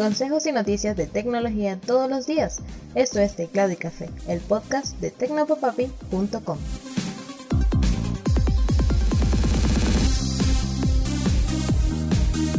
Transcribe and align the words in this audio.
consejos 0.00 0.46
y 0.46 0.52
noticias 0.52 0.96
de 0.96 1.06
tecnología 1.06 1.78
todos 1.78 2.08
los 2.08 2.26
días. 2.26 2.60
Esto 2.94 3.20
es 3.20 3.36
Teclado 3.36 3.70
y 3.72 3.76
Café, 3.76 4.08
el 4.28 4.40
podcast 4.40 4.98
de 4.98 5.10
tecnopopapi.com. 5.10 6.56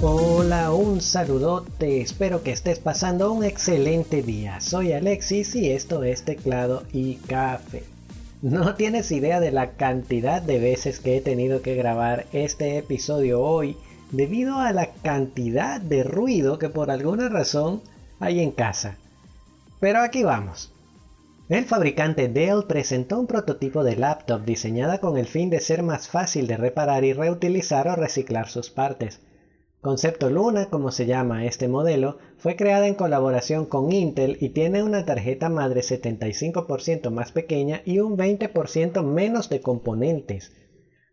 Hola, 0.03 0.71
un 0.71 1.01
saludote, 1.01 2.01
espero 2.01 2.43
que 2.43 2.51
estés 2.51 2.77
pasando 2.77 3.33
un 3.33 3.43
excelente 3.43 4.21
día. 4.21 4.61
Soy 4.61 4.93
Alexis 4.93 5.55
y 5.55 5.71
esto 5.71 6.03
es 6.03 6.23
Teclado 6.23 6.83
y 6.93 7.15
Café. 7.15 7.81
No 8.43 8.75
tienes 8.75 9.11
idea 9.11 9.39
de 9.39 9.49
la 9.49 9.71
cantidad 9.71 10.43
de 10.43 10.59
veces 10.59 10.99
que 10.99 11.17
he 11.17 11.21
tenido 11.21 11.63
que 11.63 11.73
grabar 11.73 12.27
este 12.33 12.77
episodio 12.77 13.41
hoy 13.41 13.77
debido 14.11 14.57
a 14.57 14.73
la 14.73 14.87
cantidad 14.87 15.79
de 15.79 16.03
ruido 16.03 16.59
que 16.59 16.69
por 16.69 16.91
alguna 16.91 17.29
razón 17.29 17.81
hay 18.19 18.41
en 18.41 18.51
casa. 18.51 18.97
Pero 19.79 20.01
aquí 20.01 20.23
vamos. 20.23 20.71
El 21.49 21.65
fabricante 21.65 22.29
Dell 22.29 22.63
presentó 22.67 23.19
un 23.19 23.27
prototipo 23.27 23.83
de 23.83 23.97
laptop 23.97 24.45
diseñada 24.45 24.99
con 24.99 25.17
el 25.17 25.25
fin 25.25 25.49
de 25.49 25.59
ser 25.59 25.83
más 25.83 26.07
fácil 26.07 26.47
de 26.47 26.55
reparar 26.55 27.03
y 27.03 27.13
reutilizar 27.13 27.87
o 27.87 27.95
reciclar 27.95 28.47
sus 28.47 28.69
partes. 28.69 29.19
Concepto 29.81 30.29
Luna, 30.29 30.67
como 30.69 30.91
se 30.91 31.07
llama 31.07 31.45
este 31.45 31.67
modelo, 31.67 32.19
fue 32.37 32.55
creada 32.55 32.87
en 32.87 32.93
colaboración 32.93 33.65
con 33.65 33.91
Intel 33.91 34.37
y 34.39 34.49
tiene 34.49 34.83
una 34.83 35.05
tarjeta 35.05 35.49
madre 35.49 35.81
75% 35.81 37.09
más 37.09 37.31
pequeña 37.31 37.81
y 37.83 37.99
un 37.99 38.15
20% 38.15 39.03
menos 39.03 39.49
de 39.49 39.59
componentes. 39.59 40.51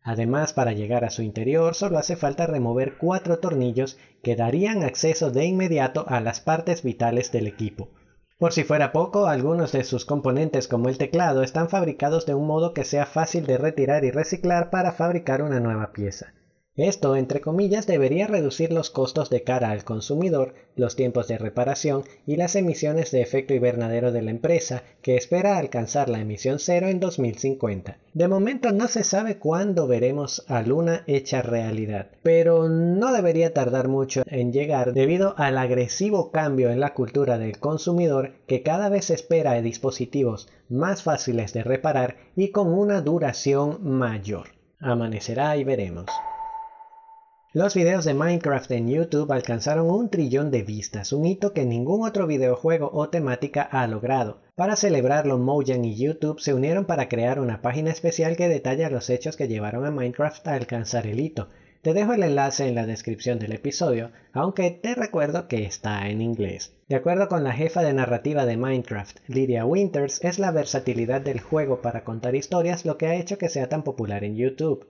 Además, 0.09 0.55
para 0.55 0.73
llegar 0.73 1.05
a 1.05 1.11
su 1.11 1.21
interior 1.21 1.75
solo 1.75 1.99
hace 1.99 2.17
falta 2.17 2.47
remover 2.47 2.97
cuatro 2.97 3.41
tornillos 3.41 3.99
que 4.23 4.37
darían 4.37 4.83
acceso 4.83 5.31
de 5.31 5.45
inmediato 5.45 6.07
a 6.09 6.21
las 6.21 6.41
partes 6.41 6.83
vitales 6.83 7.31
del 7.31 7.47
equipo. 7.47 7.91
Por 8.39 8.55
si 8.55 8.65
fuera 8.65 8.91
poco, 8.91 9.27
algunos 9.27 9.71
de 9.73 9.85
sus 9.85 10.07
componentes 10.07 10.67
como 10.67 10.89
el 10.89 10.97
teclado 10.97 11.43
están 11.43 11.69
fabricados 11.69 12.25
de 12.25 12.33
un 12.33 12.47
modo 12.47 12.73
que 12.73 12.87
sea 12.87 13.05
fácil 13.05 13.45
de 13.45 13.59
retirar 13.59 14.03
y 14.07 14.11
reciclar 14.11 14.71
para 14.71 14.93
fabricar 14.93 15.43
una 15.43 15.61
nueva 15.61 15.93
pieza. 15.93 16.33
Esto, 16.79 17.17
entre 17.17 17.41
comillas, 17.41 17.89
debería 17.89 18.29
reducir 18.29 18.73
los 18.73 18.89
costos 18.89 19.31
de 19.31 19.43
cara 19.43 19.73
al 19.73 19.83
consumidor, 19.83 20.55
los 20.77 20.95
tiempos 20.95 21.27
de 21.27 21.37
reparación 21.37 22.05
y 22.25 22.37
las 22.37 22.55
emisiones 22.55 23.11
de 23.11 23.21
efecto 23.21 23.53
invernadero 23.53 24.13
de 24.13 24.23
la 24.23 24.31
empresa, 24.31 24.85
que 25.03 25.17
espera 25.17 25.59
alcanzar 25.59 26.09
la 26.09 26.21
emisión 26.21 26.61
cero 26.61 26.87
en 26.87 27.01
2050. 27.01 27.99
De 28.15 28.29
momento 28.29 28.71
no 28.71 28.87
se 28.87 29.03
sabe 29.03 29.39
cuándo 29.39 29.89
veremos 29.89 30.45
a 30.47 30.63
Luna 30.63 31.03
hecha 31.09 31.43
realidad, 31.43 32.11
pero 32.23 32.69
no 32.69 33.13
debería 33.13 33.53
tardar 33.53 33.89
mucho 33.89 34.23
en 34.27 34.53
llegar 34.53 34.93
debido 34.93 35.35
al 35.37 35.59
agresivo 35.59 36.31
cambio 36.31 36.71
en 36.71 36.79
la 36.79 36.95
cultura 36.95 37.39
del 37.39 37.59
consumidor 37.59 38.35
que 38.47 38.63
cada 38.63 38.89
vez 38.89 39.11
espera 39.11 39.61
dispositivos 39.61 40.49
más 40.69 41.03
fáciles 41.03 41.53
de 41.53 41.65
reparar 41.65 42.19
y 42.37 42.53
con 42.53 42.69
una 42.69 43.01
duración 43.01 43.79
mayor. 43.83 44.51
Amanecerá 44.79 45.57
y 45.57 45.65
veremos. 45.65 46.07
Los 47.59 47.75
videos 47.75 48.05
de 48.05 48.15
Minecraft 48.15 48.71
en 48.71 48.89
YouTube 48.89 49.33
alcanzaron 49.33 49.91
un 49.91 50.11
trillón 50.11 50.53
de 50.53 50.63
vistas, 50.63 51.13
un 51.13 51.27
hito 51.27 51.53
que 51.53 51.65
ningún 51.65 52.07
otro 52.07 52.29
videojuego 52.29 52.89
o 52.93 53.09
temática 53.09 53.63
ha 53.63 53.85
logrado. 53.89 54.39
Para 54.55 54.77
celebrarlo, 54.77 55.39
Mojang 55.39 55.85
y 55.85 55.97
YouTube 55.97 56.39
se 56.39 56.55
unieron 56.55 56.85
para 56.85 57.09
crear 57.09 57.41
una 57.41 57.61
página 57.61 57.91
especial 57.91 58.37
que 58.37 58.49
detalla 58.49 58.91
los 58.91 59.11
hechos 59.11 59.37
que 59.37 59.49
llevaron 59.49 59.85
a 59.85 59.91
Minecraft 59.91 60.47
a 60.47 60.55
alcanzar 60.55 61.09
el 61.09 61.19
hito. 61.19 61.49
Te 61.83 61.95
dejo 61.95 62.13
el 62.13 62.23
enlace 62.23 62.69
en 62.69 62.77
la 62.77 62.87
descripción 62.87 63.41
del 63.41 63.51
episodio, 63.51 64.13
aunque 64.33 64.71
te 64.71 64.95
recuerdo 64.95 65.49
que 65.49 65.65
está 65.65 66.09
en 66.09 66.23
inglés. 66.23 66.77
De 66.89 66.95
acuerdo 66.95 67.27
con 67.27 67.43
la 67.43 67.55
jefa 67.55 67.83
de 67.83 67.93
narrativa 67.93 68.47
de 68.47 68.57
Minecraft, 68.57 69.19
Lydia 69.27 69.67
Winters, 69.67 70.23
es 70.23 70.39
la 70.39 70.53
versatilidad 70.53 71.23
del 71.23 71.41
juego 71.41 71.83
para 71.83 72.05
contar 72.05 72.37
historias 72.37 72.85
lo 72.85 72.97
que 72.99 73.09
ha 73.09 73.17
hecho 73.17 73.37
que 73.37 73.49
sea 73.49 73.69
tan 73.69 73.83
popular 73.83 74.23
en 74.23 74.37
YouTube. 74.37 74.87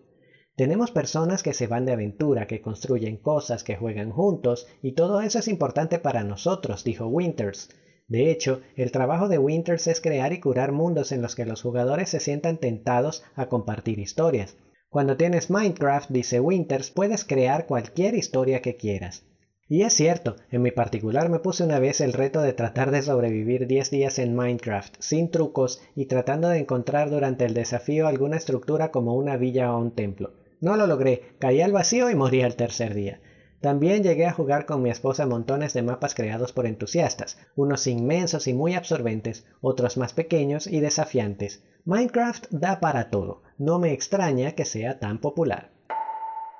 Tenemos 0.58 0.90
personas 0.90 1.44
que 1.44 1.54
se 1.54 1.68
van 1.68 1.86
de 1.86 1.92
aventura, 1.92 2.48
que 2.48 2.60
construyen 2.60 3.16
cosas, 3.16 3.62
que 3.62 3.76
juegan 3.76 4.10
juntos, 4.10 4.66
y 4.82 4.90
todo 4.90 5.20
eso 5.20 5.38
es 5.38 5.46
importante 5.46 6.00
para 6.00 6.24
nosotros, 6.24 6.82
dijo 6.82 7.06
Winters. 7.06 7.68
De 8.08 8.32
hecho, 8.32 8.60
el 8.74 8.90
trabajo 8.90 9.28
de 9.28 9.38
Winters 9.38 9.86
es 9.86 10.00
crear 10.00 10.32
y 10.32 10.40
curar 10.40 10.72
mundos 10.72 11.12
en 11.12 11.22
los 11.22 11.36
que 11.36 11.46
los 11.46 11.62
jugadores 11.62 12.08
se 12.08 12.18
sientan 12.18 12.58
tentados 12.58 13.22
a 13.36 13.46
compartir 13.46 14.00
historias. 14.00 14.56
Cuando 14.88 15.16
tienes 15.16 15.48
Minecraft, 15.48 16.10
dice 16.10 16.40
Winters, 16.40 16.90
puedes 16.90 17.24
crear 17.24 17.66
cualquier 17.66 18.16
historia 18.16 18.60
que 18.60 18.74
quieras. 18.74 19.22
Y 19.68 19.82
es 19.82 19.92
cierto, 19.92 20.34
en 20.50 20.62
mi 20.62 20.72
particular 20.72 21.28
me 21.28 21.38
puse 21.38 21.62
una 21.62 21.78
vez 21.78 22.00
el 22.00 22.12
reto 22.12 22.42
de 22.42 22.52
tratar 22.52 22.90
de 22.90 23.02
sobrevivir 23.02 23.68
10 23.68 23.92
días 23.92 24.18
en 24.18 24.34
Minecraft, 24.34 24.96
sin 24.98 25.30
trucos 25.30 25.80
y 25.94 26.06
tratando 26.06 26.48
de 26.48 26.58
encontrar 26.58 27.10
durante 27.10 27.44
el 27.44 27.54
desafío 27.54 28.08
alguna 28.08 28.38
estructura 28.38 28.90
como 28.90 29.14
una 29.14 29.36
villa 29.36 29.72
o 29.72 29.78
un 29.78 29.92
templo. 29.92 30.32
No 30.60 30.76
lo 30.76 30.86
logré, 30.86 31.34
caí 31.38 31.60
al 31.60 31.72
vacío 31.72 32.10
y 32.10 32.14
morí 32.14 32.42
al 32.42 32.56
tercer 32.56 32.94
día. 32.94 33.20
También 33.60 34.04
llegué 34.04 34.26
a 34.26 34.32
jugar 34.32 34.66
con 34.66 34.82
mi 34.82 34.90
esposa 34.90 35.26
montones 35.26 35.72
de 35.72 35.82
mapas 35.82 36.14
creados 36.14 36.52
por 36.52 36.66
entusiastas, 36.66 37.38
unos 37.56 37.86
inmensos 37.88 38.46
y 38.46 38.54
muy 38.54 38.74
absorbentes, 38.74 39.46
otros 39.60 39.96
más 39.96 40.12
pequeños 40.12 40.66
y 40.68 40.80
desafiantes. 40.80 41.64
Minecraft 41.84 42.46
da 42.50 42.78
para 42.78 43.10
todo, 43.10 43.42
no 43.56 43.78
me 43.78 43.92
extraña 43.92 44.52
que 44.52 44.64
sea 44.64 44.98
tan 45.00 45.20
popular. 45.20 45.70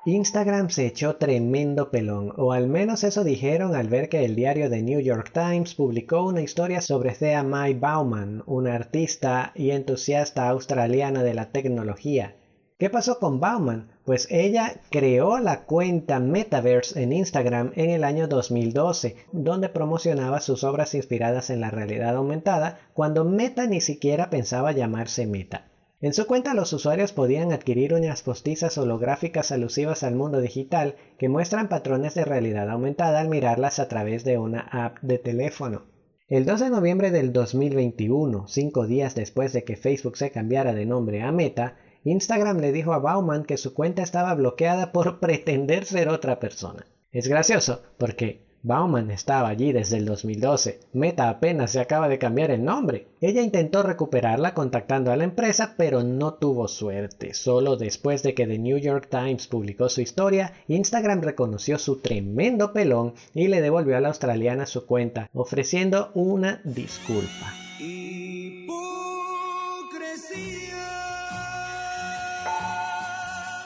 Instagram 0.06 0.70
se 0.70 0.86
echó 0.86 1.16
tremendo 1.16 1.90
pelón, 1.90 2.32
o 2.36 2.52
al 2.52 2.66
menos 2.66 3.04
eso 3.04 3.24
dijeron 3.24 3.76
al 3.76 3.88
ver 3.88 4.08
que 4.08 4.24
el 4.24 4.34
diario 4.34 4.70
The 4.70 4.82
New 4.82 5.00
York 5.00 5.32
Times 5.32 5.74
publicó 5.74 6.24
una 6.24 6.40
historia 6.40 6.80
sobre 6.80 7.12
Thea 7.12 7.42
Mai 7.42 7.74
Bauman, 7.74 8.42
una 8.46 8.74
artista 8.74 9.52
y 9.54 9.70
entusiasta 9.70 10.48
australiana 10.48 11.22
de 11.22 11.34
la 11.34 11.50
tecnología, 11.50 12.36
¿Qué 12.78 12.90
pasó 12.90 13.18
con 13.18 13.40
Bauman? 13.40 13.88
Pues 14.04 14.28
ella 14.30 14.80
creó 14.88 15.40
la 15.40 15.64
cuenta 15.64 16.20
Metaverse 16.20 17.02
en 17.02 17.12
Instagram 17.12 17.72
en 17.74 17.90
el 17.90 18.04
año 18.04 18.28
2012, 18.28 19.16
donde 19.32 19.68
promocionaba 19.68 20.40
sus 20.40 20.62
obras 20.62 20.94
inspiradas 20.94 21.50
en 21.50 21.60
la 21.60 21.72
realidad 21.72 22.14
aumentada, 22.14 22.78
cuando 22.94 23.24
Meta 23.24 23.66
ni 23.66 23.80
siquiera 23.80 24.30
pensaba 24.30 24.70
llamarse 24.70 25.26
Meta. 25.26 25.72
En 26.00 26.14
su 26.14 26.28
cuenta 26.28 26.54
los 26.54 26.72
usuarios 26.72 27.10
podían 27.10 27.50
adquirir 27.50 27.94
unas 27.94 28.22
postizas 28.22 28.78
holográficas 28.78 29.50
alusivas 29.50 30.04
al 30.04 30.14
mundo 30.14 30.40
digital 30.40 30.94
que 31.18 31.28
muestran 31.28 31.68
patrones 31.68 32.14
de 32.14 32.24
realidad 32.24 32.70
aumentada 32.70 33.18
al 33.18 33.28
mirarlas 33.28 33.80
a 33.80 33.88
través 33.88 34.22
de 34.22 34.38
una 34.38 34.60
app 34.60 34.98
de 35.02 35.18
teléfono. 35.18 35.86
El 36.28 36.44
2 36.44 36.60
de 36.60 36.70
noviembre 36.70 37.10
del 37.10 37.32
2021, 37.32 38.46
cinco 38.46 38.86
días 38.86 39.16
después 39.16 39.52
de 39.52 39.64
que 39.64 39.76
Facebook 39.76 40.16
se 40.16 40.30
cambiara 40.30 40.74
de 40.74 40.86
nombre 40.86 41.22
a 41.22 41.32
Meta, 41.32 41.74
Instagram 42.10 42.58
le 42.58 42.72
dijo 42.72 42.92
a 42.92 42.98
Bauman 42.98 43.44
que 43.44 43.56
su 43.56 43.74
cuenta 43.74 44.02
estaba 44.02 44.34
bloqueada 44.34 44.92
por 44.92 45.18
pretender 45.20 45.84
ser 45.84 46.08
otra 46.08 46.40
persona. 46.40 46.86
Es 47.12 47.28
gracioso 47.28 47.82
porque 47.96 48.48
Bauman 48.62 49.10
estaba 49.10 49.48
allí 49.48 49.72
desde 49.72 49.98
el 49.98 50.04
2012. 50.04 50.80
Meta 50.92 51.28
apenas 51.28 51.70
se 51.70 51.80
acaba 51.80 52.08
de 52.08 52.18
cambiar 52.18 52.50
el 52.50 52.64
nombre. 52.64 53.06
Ella 53.20 53.40
intentó 53.40 53.82
recuperarla 53.82 54.52
contactando 54.52 55.12
a 55.12 55.16
la 55.16 55.24
empresa, 55.24 55.74
pero 55.76 56.02
no 56.02 56.34
tuvo 56.34 56.66
suerte. 56.66 57.34
Solo 57.34 57.76
después 57.76 58.22
de 58.22 58.34
que 58.34 58.46
The 58.46 58.58
New 58.58 58.78
York 58.78 59.08
Times 59.10 59.46
publicó 59.46 59.88
su 59.88 60.00
historia, 60.00 60.54
Instagram 60.66 61.20
reconoció 61.20 61.78
su 61.78 62.00
tremendo 62.00 62.72
pelón 62.72 63.14
y 63.32 63.48
le 63.48 63.60
devolvió 63.60 63.96
a 63.96 64.00
la 64.00 64.08
australiana 64.08 64.66
su 64.66 64.86
cuenta, 64.86 65.30
ofreciendo 65.32 66.10
una 66.14 66.60
disculpa. 66.64 67.54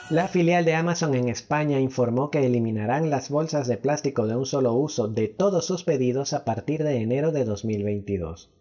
La 0.09 0.27
filial 0.27 0.63
de 0.63 0.75
Amazon 0.75 1.15
en 1.15 1.27
España 1.27 1.79
informó 1.79 2.29
que 2.29 2.45
eliminarán 2.45 3.09
las 3.09 3.29
bolsas 3.29 3.67
de 3.67 3.77
plástico 3.77 4.27
de 4.27 4.35
un 4.35 4.45
solo 4.45 4.73
uso 4.73 5.07
de 5.07 5.27
todos 5.27 5.65
sus 5.65 5.83
pedidos 5.83 6.33
a 6.33 6.45
partir 6.45 6.83
de 6.83 6.97
enero 6.97 7.31
de 7.31 7.45
2022. 7.45 8.51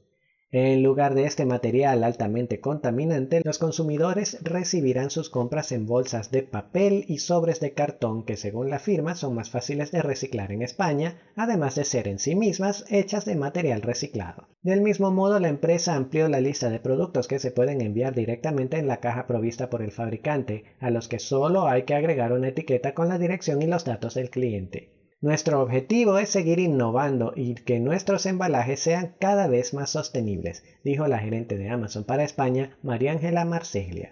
En 0.54 0.82
lugar 0.82 1.14
de 1.14 1.25
este 1.25 1.46
material 1.46 2.04
altamente 2.04 2.60
contaminante, 2.60 3.40
los 3.43 3.58
consumidores 3.58 4.37
recibirán 4.43 5.08
sus 5.08 5.31
compras 5.31 5.72
en 5.72 5.87
bolsas 5.87 6.31
de 6.31 6.43
papel 6.43 7.06
y 7.08 7.20
sobres 7.20 7.58
de 7.58 7.72
cartón 7.72 8.26
que 8.26 8.37
según 8.37 8.69
la 8.69 8.78
firma 8.78 9.14
son 9.14 9.34
más 9.34 9.49
fáciles 9.49 9.93
de 9.93 10.02
reciclar 10.02 10.52
en 10.52 10.60
España, 10.60 11.22
además 11.37 11.76
de 11.76 11.87
ser 11.87 12.06
en 12.06 12.19
sí 12.19 12.34
mismas 12.34 12.84
hechas 12.90 13.25
de 13.25 13.34
material 13.34 13.81
reciclado. 13.81 14.46
Del 14.60 14.82
mismo 14.82 15.10
modo, 15.10 15.40
la 15.40 15.49
empresa 15.49 15.94
amplió 15.94 16.28
la 16.28 16.43
lista 16.43 16.69
de 16.69 16.81
productos 16.81 17.28
que 17.28 17.38
se 17.38 17.50
pueden 17.50 17.81
enviar 17.81 18.14
directamente 18.14 18.76
en 18.76 18.88
la 18.88 19.00
caja 19.00 19.26
provista 19.26 19.70
por 19.70 19.81
el 19.81 19.90
fabricante, 19.90 20.64
a 20.81 20.90
los 20.90 21.08
que 21.08 21.19
solo 21.19 21.66
hay 21.66 21.84
que 21.84 21.94
agregar 21.94 22.34
una 22.34 22.49
etiqueta 22.49 22.93
con 22.93 23.08
la 23.08 23.16
dirección 23.16 23.62
y 23.62 23.66
los 23.69 23.87
datos 23.87 24.12
del 24.12 24.28
cliente. 24.28 24.90
Nuestro 25.23 25.63
objetivo 25.63 26.19
es 26.19 26.31
seguir 26.31 26.59
innovando 26.59 27.33
y 27.37 27.55
que 27.55 27.79
nuestros 27.79 28.27
embalajes 28.27 28.81
sean 28.81 29.15
cada 29.21 29.47
vez 29.47 29.73
más 29.73 29.91
sostenibles, 29.91 30.65
dijo 30.83 31.07
la 31.07 31.21
gerente 31.21 31.57
de 31.57 31.71
Amazon 31.71 32.03
para 32.03 32.25
España, 32.25 32.77
María 32.83 33.13
Ángela 33.13 33.45
Marseglia. 33.45 34.11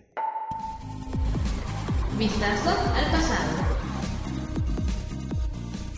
Vistazo 2.17 2.71
al 2.71 3.11
pasado. 3.11 3.51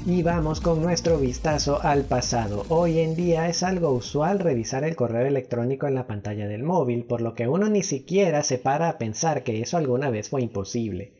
Y 0.07 0.23
vamos 0.23 0.63
con 0.63 0.81
nuestro 0.81 1.19
vistazo 1.19 1.79
al 1.83 2.05
pasado. 2.05 2.65
Hoy 2.71 3.01
en 3.01 3.15
día 3.15 3.51
es 3.51 3.63
algo 3.63 3.91
usual 3.91 4.39
revisar 4.39 4.83
el 4.83 4.97
correo 4.97 5.27
electrónico 5.27 5.87
en 5.87 5.95
la 5.95 6.07
pantalla 6.07 6.49
del 6.49 6.63
móvil, 6.63 7.05
por 7.05 7.21
lo 7.21 7.35
que 7.35 7.49
uno 7.49 7.69
ni 7.69 7.83
siquiera 7.83 8.43
se 8.43 8.57
para 8.57 8.89
a 8.89 8.97
pensar 8.97 9.43
que 9.43 9.61
eso 9.61 9.77
alguna 9.77 10.09
vez 10.09 10.31
fue 10.31 10.41
imposible. 10.41 11.13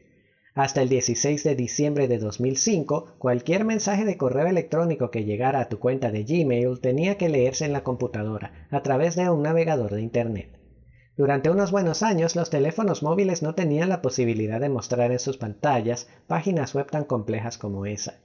Hasta 0.55 0.83
el 0.83 0.91
16 0.91 1.45
de 1.45 1.55
diciembre 1.55 2.09
de 2.09 2.19
2005, 2.19 3.15
cualquier 3.17 3.65
mensaje 3.65 4.05
de 4.05 4.19
correo 4.19 4.47
electrónico 4.47 5.11
que 5.11 5.25
llegara 5.25 5.61
a 5.61 5.69
tu 5.71 5.79
cuenta 5.79 6.11
de 6.11 6.25
Gmail 6.25 6.79
tenía 6.79 7.17
que 7.17 7.31
leerse 7.31 7.65
en 7.65 7.73
la 7.73 7.83
computadora 7.83 8.67
a 8.71 8.83
través 8.83 9.17
de 9.17 9.31
un 9.31 9.43
navegador 9.43 9.95
de 9.95 10.03
Internet. 10.03 10.59
Durante 11.17 11.49
unos 11.49 11.71
buenos 11.71 12.03
años, 12.03 12.37
los 12.37 12.51
teléfonos 12.51 13.03
móviles 13.03 13.43
no 13.43 13.55
tenían 13.55 13.89
la 13.89 14.03
posibilidad 14.03 14.61
de 14.61 14.69
mostrar 14.69 15.11
en 15.11 15.21
sus 15.21 15.39
pantallas 15.39 16.09
páginas 16.27 16.75
web 16.75 16.91
tan 16.91 17.05
complejas 17.05 17.57
como 17.57 17.87
esa. 17.87 18.21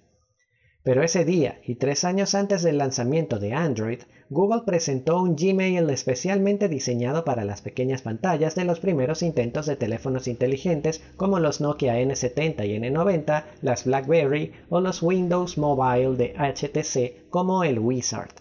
Pero 0.87 1.03
ese 1.03 1.25
día, 1.25 1.59
y 1.65 1.75
tres 1.75 2.05
años 2.05 2.33
antes 2.33 2.63
del 2.63 2.77
lanzamiento 2.77 3.39
de 3.39 3.51
Android, 3.51 3.99
Google 4.29 4.61
presentó 4.65 5.21
un 5.21 5.35
Gmail 5.35 5.89
especialmente 5.89 6.69
diseñado 6.69 7.25
para 7.25 7.43
las 7.43 7.61
pequeñas 7.61 8.03
pantallas 8.03 8.55
de 8.55 8.63
los 8.63 8.79
primeros 8.79 9.21
intentos 9.21 9.65
de 9.65 9.75
teléfonos 9.75 10.29
inteligentes 10.29 11.01
como 11.17 11.41
los 11.41 11.59
Nokia 11.59 11.99
N70 11.99 12.65
y 12.65 12.79
N90, 12.79 13.43
las 13.61 13.83
BlackBerry 13.83 14.53
o 14.69 14.79
los 14.79 15.03
Windows 15.03 15.57
Mobile 15.57 16.15
de 16.15 16.33
HTC 16.37 17.29
como 17.29 17.65
el 17.65 17.79
Wizard. 17.79 18.31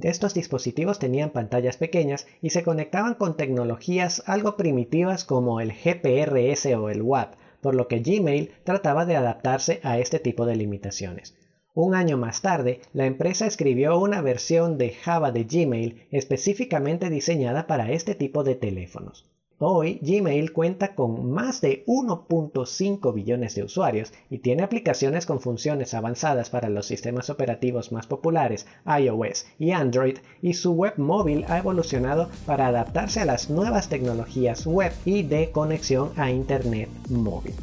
Estos 0.00 0.34
dispositivos 0.34 1.00
tenían 1.00 1.30
pantallas 1.30 1.78
pequeñas 1.78 2.28
y 2.40 2.50
se 2.50 2.62
conectaban 2.62 3.14
con 3.14 3.36
tecnologías 3.36 4.22
algo 4.26 4.56
primitivas 4.56 5.24
como 5.24 5.60
el 5.60 5.72
GPRS 5.72 6.66
o 6.76 6.90
el 6.90 7.02
WAP, 7.02 7.34
por 7.60 7.74
lo 7.74 7.88
que 7.88 7.98
Gmail 7.98 8.52
trataba 8.62 9.04
de 9.04 9.16
adaptarse 9.16 9.80
a 9.82 9.98
este 9.98 10.20
tipo 10.20 10.46
de 10.46 10.54
limitaciones. 10.54 11.34
Un 11.80 11.94
año 11.94 12.16
más 12.16 12.42
tarde, 12.42 12.80
la 12.92 13.06
empresa 13.06 13.46
escribió 13.46 14.00
una 14.00 14.20
versión 14.20 14.78
de 14.78 14.94
Java 14.94 15.30
de 15.30 15.44
Gmail 15.44 16.08
específicamente 16.10 17.08
diseñada 17.08 17.68
para 17.68 17.92
este 17.92 18.16
tipo 18.16 18.42
de 18.42 18.56
teléfonos. 18.56 19.30
Hoy 19.58 20.00
Gmail 20.02 20.52
cuenta 20.52 20.96
con 20.96 21.30
más 21.30 21.60
de 21.60 21.84
1.5 21.86 23.14
billones 23.14 23.54
de 23.54 23.62
usuarios 23.62 24.12
y 24.28 24.38
tiene 24.38 24.64
aplicaciones 24.64 25.24
con 25.24 25.38
funciones 25.38 25.94
avanzadas 25.94 26.50
para 26.50 26.68
los 26.68 26.84
sistemas 26.84 27.30
operativos 27.30 27.92
más 27.92 28.08
populares 28.08 28.66
iOS 28.84 29.46
y 29.60 29.70
Android 29.70 30.18
y 30.42 30.54
su 30.54 30.72
web 30.72 30.94
móvil 30.96 31.44
ha 31.46 31.58
evolucionado 31.58 32.28
para 32.44 32.66
adaptarse 32.66 33.20
a 33.20 33.24
las 33.24 33.50
nuevas 33.50 33.88
tecnologías 33.88 34.66
web 34.66 34.90
y 35.04 35.22
de 35.22 35.52
conexión 35.52 36.10
a 36.16 36.32
Internet 36.32 36.88
móvil. 37.08 37.54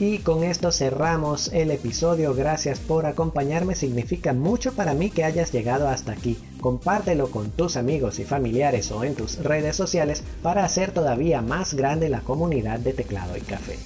Y 0.00 0.18
con 0.20 0.42
esto 0.44 0.72
cerramos 0.72 1.50
el 1.52 1.70
episodio. 1.70 2.34
Gracias 2.34 2.78
por 2.78 3.04
acompañarme. 3.04 3.74
Significa 3.74 4.32
mucho 4.32 4.72
para 4.72 4.94
mí 4.94 5.10
que 5.10 5.24
hayas 5.24 5.52
llegado 5.52 5.88
hasta 5.88 6.12
aquí. 6.12 6.38
Compártelo 6.62 7.30
con 7.30 7.50
tus 7.50 7.76
amigos 7.76 8.18
y 8.18 8.24
familiares 8.24 8.90
o 8.92 9.04
en 9.04 9.14
tus 9.14 9.36
redes 9.44 9.76
sociales 9.76 10.22
para 10.42 10.64
hacer 10.64 10.92
todavía 10.92 11.42
más 11.42 11.74
grande 11.74 12.08
la 12.08 12.22
comunidad 12.22 12.78
de 12.78 12.94
teclado 12.94 13.36
y 13.36 13.42
café. 13.42 13.76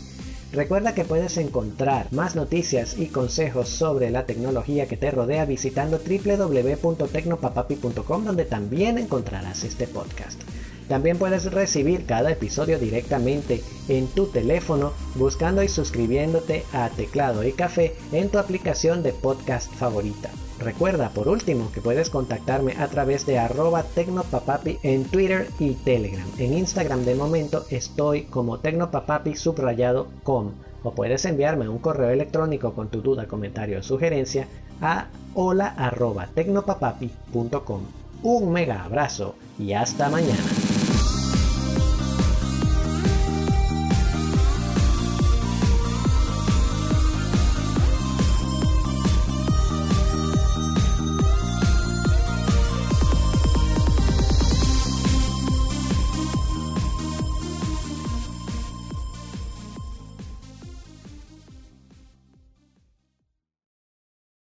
Recuerda 0.52 0.94
que 0.94 1.04
puedes 1.04 1.36
encontrar 1.36 2.06
más 2.12 2.36
noticias 2.36 2.96
y 2.96 3.06
consejos 3.06 3.68
sobre 3.68 4.10
la 4.10 4.24
tecnología 4.24 4.86
que 4.86 4.96
te 4.96 5.10
rodea 5.10 5.46
visitando 5.46 5.98
www.tecnopapapi.com 5.98 8.24
donde 8.24 8.44
también 8.44 8.98
encontrarás 8.98 9.64
este 9.64 9.88
podcast. 9.88 10.40
También 10.88 11.18
puedes 11.18 11.50
recibir 11.50 12.04
cada 12.06 12.30
episodio 12.30 12.78
directamente 12.78 13.62
en 13.88 14.06
tu 14.08 14.26
teléfono 14.26 14.92
buscando 15.14 15.62
y 15.62 15.68
suscribiéndote 15.68 16.64
a 16.72 16.90
Teclado 16.90 17.44
y 17.44 17.52
Café 17.52 17.94
en 18.12 18.28
tu 18.28 18.38
aplicación 18.38 19.02
de 19.02 19.12
podcast 19.12 19.72
favorita. 19.72 20.30
Recuerda 20.58 21.10
por 21.10 21.28
último 21.28 21.70
que 21.72 21.80
puedes 21.80 22.10
contactarme 22.10 22.74
a 22.78 22.86
través 22.88 23.26
de 23.26 23.38
arroba 23.38 23.82
tecnopapapi 23.82 24.78
en 24.82 25.04
Twitter 25.04 25.48
y 25.58 25.72
Telegram. 25.72 26.26
En 26.38 26.56
Instagram 26.56 27.04
de 27.04 27.14
momento 27.14 27.64
estoy 27.70 28.22
como 28.24 28.60
tecnopapapi 28.60 29.34
subrayado 29.34 30.06
com 30.22 30.52
o 30.84 30.92
puedes 30.94 31.24
enviarme 31.24 31.68
un 31.68 31.78
correo 31.78 32.10
electrónico 32.10 32.72
con 32.74 32.88
tu 32.88 33.00
duda, 33.00 33.26
comentario 33.26 33.80
o 33.80 33.82
sugerencia 33.82 34.46
a 34.80 35.08
hola 35.34 35.74
arroba 35.76 36.28
tecnopapapi.com. 36.34 37.82
Un 38.22 38.52
mega 38.52 38.84
abrazo 38.84 39.34
y 39.58 39.72
hasta 39.72 40.08
mañana. 40.08 40.53